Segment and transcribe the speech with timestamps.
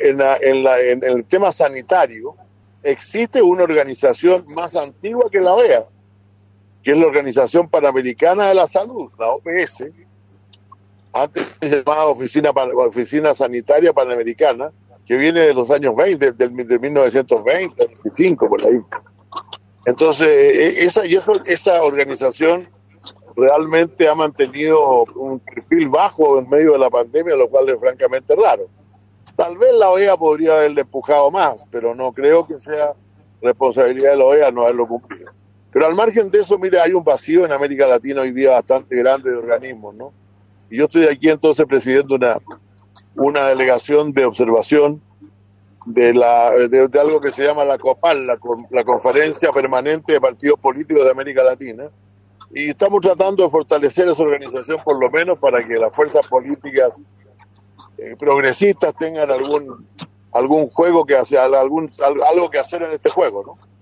[0.00, 2.34] en, en, el tema sanitario
[2.82, 5.84] existe una organización más antigua que la OEA,
[6.82, 9.84] que es la Organización Panamericana de la Salud, la OPS,
[11.12, 14.70] antes llamada Oficina, Oficina Sanitaria Panamericana,
[15.06, 18.80] que viene de los años 20, del, de 1920, 25, por ahí.
[19.86, 22.68] Entonces, e, esa, y eso, esa organización
[23.36, 28.34] realmente ha mantenido un perfil bajo en medio de la pandemia, lo cual es francamente
[28.34, 28.68] raro.
[29.36, 32.94] Tal vez la OEA podría haberle empujado más, pero no creo que sea
[33.42, 35.32] responsabilidad de la OEA no haberlo cumplido.
[35.72, 38.96] Pero al margen de eso, mire, hay un vacío en América Latina hoy día bastante
[38.96, 40.12] grande de organismos, ¿no?
[40.70, 42.38] Y yo estoy aquí entonces presidiendo una,
[43.16, 45.02] una delegación de observación
[45.84, 48.38] de, la, de, algo que se llama la COPAL, la,
[48.70, 51.90] la Conferencia Permanente de Partidos Políticos de América Latina,
[52.54, 57.00] y estamos tratando de fortalecer esa organización por lo menos para que las fuerzas políticas
[57.98, 59.86] eh, progresistas tengan algún
[60.32, 63.73] algún juego que hacer, algún algo que hacer en este juego, ¿no?